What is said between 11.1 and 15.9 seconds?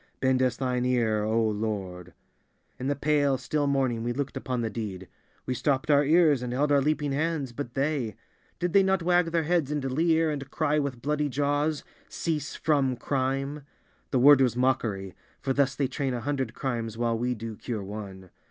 jaws: Cease from Crime! The word was mockery, for thus they